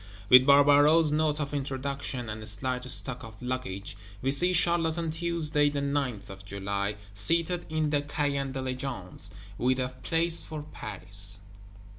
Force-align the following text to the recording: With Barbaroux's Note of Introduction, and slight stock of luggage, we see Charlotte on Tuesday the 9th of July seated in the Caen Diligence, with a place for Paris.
With 0.29 0.47
Barbaroux's 0.47 1.11
Note 1.11 1.39
of 1.41 1.53
Introduction, 1.53 2.27
and 2.27 2.47
slight 2.49 2.89
stock 2.89 3.23
of 3.23 3.39
luggage, 3.39 3.95
we 4.23 4.31
see 4.31 4.51
Charlotte 4.51 4.97
on 4.97 5.11
Tuesday 5.11 5.69
the 5.69 5.79
9th 5.79 6.31
of 6.31 6.43
July 6.43 6.95
seated 7.13 7.67
in 7.69 7.91
the 7.91 8.01
Caen 8.01 8.51
Diligence, 8.51 9.29
with 9.59 9.77
a 9.79 9.89
place 10.01 10.43
for 10.43 10.63
Paris. 10.63 11.41